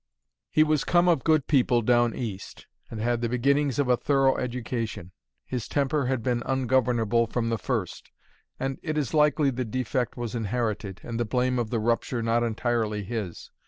He 0.49 0.63
was 0.63 0.83
come 0.83 1.07
of 1.07 1.23
good 1.23 1.45
people 1.45 1.83
Down 1.83 2.15
East, 2.15 2.65
and 2.89 2.99
had 2.99 3.21
the 3.21 3.29
beginnings 3.29 3.77
of 3.77 3.87
a 3.87 3.95
thorough 3.95 4.35
education. 4.35 5.11
His 5.45 5.67
temper 5.67 6.07
had 6.07 6.23
been 6.23 6.41
ungovernable 6.43 7.27
from 7.27 7.49
the 7.49 7.59
first; 7.59 8.09
and 8.59 8.79
it 8.81 8.97
is 8.97 9.13
likely 9.13 9.51
the 9.51 9.63
defect 9.63 10.17
was 10.17 10.33
inherited, 10.33 11.01
and 11.03 11.19
the 11.19 11.23
blame 11.25 11.59
of 11.59 11.69
the 11.69 11.79
rupture 11.79 12.23
not 12.23 12.41
entirely 12.41 13.03
his. 13.03 13.51